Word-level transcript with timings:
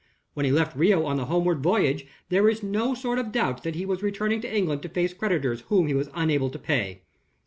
When 0.33 0.47
he 0.47 0.51
left 0.51 0.75
Rio 0.75 1.05
on 1.05 1.17
the 1.17 1.25
homeward 1.25 1.61
voyage, 1.61 2.07
there 2.29 2.49
is 2.49 2.63
no 2.63 2.95
sort 2.95 3.19
of 3.19 3.31
doubt 3.31 3.61
that 3.61 3.75
he 3.75 3.85
was 3.85 4.01
returning 4.01 4.41
to 4.41 4.51
England 4.51 4.81
to 4.81 4.89
face 4.89 5.13
creditors 5.13 5.61
whom 5.67 5.85
he 5.85 5.93
was 5.93 6.09
unable 6.15 6.49
to 6.49 6.57
pay. 6.57 7.03